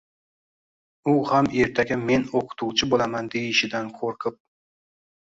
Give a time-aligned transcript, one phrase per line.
[1.11, 4.39] U ham ertaga men o‘qituvchi bo‘laman deyishidan qo‘rqib